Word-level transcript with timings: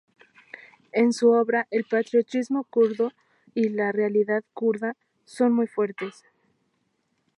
En 0.93 1.13
su 1.13 1.29
obra, 1.29 1.67
el 1.69 1.83
patriotismo 1.83 2.63
kurdo 2.63 3.11
y 3.53 3.69
la 3.69 3.91
realidad 3.91 4.43
kurda 4.55 4.97
son 5.25 5.53
muy 5.53 5.67
fuertes. 5.67 6.23